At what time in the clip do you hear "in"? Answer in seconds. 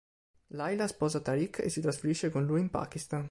2.59-2.71